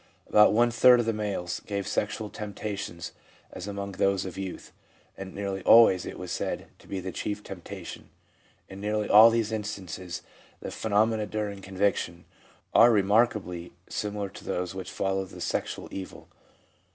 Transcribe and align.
About 0.27 0.51
one 0.51 0.71
third 0.71 0.99
of 0.99 1.05
the 1.05 1.13
males 1.13 1.59
gave 1.67 1.87
sexual 1.87 2.31
temptations 2.31 3.11
as 3.51 3.67
among 3.67 3.91
those 3.91 4.25
of 4.25 4.35
youth, 4.35 4.71
and 5.15 5.35
nearly 5.35 5.61
always 5.61 6.07
it 6.07 6.17
was 6.17 6.31
said 6.31 6.65
to 6.79 6.87
be 6.87 6.99
the 6.99 7.11
chief 7.11 7.43
temptation. 7.43 8.09
In 8.67 8.81
nearly 8.81 9.07
all 9.07 9.29
these 9.29 9.51
instances 9.51 10.23
the 10.59 10.71
phenomena 10.71 11.27
during 11.27 11.61
conviction 11.61 12.25
are 12.73 12.89
remarkably 12.91 13.73
similar 13.89 14.29
to 14.29 14.43
those 14.43 14.73
which 14.73 14.89
follow 14.89 15.23
the 15.23 15.39
sexual 15.39 15.87
evil. 15.91 16.27